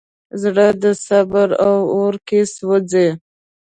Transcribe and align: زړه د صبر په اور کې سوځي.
زړه 0.41 0.67
د 0.81 0.83
صبر 1.05 1.47
په 1.59 1.67
اور 1.95 2.13
کې 2.27 2.41
سوځي. 2.55 3.07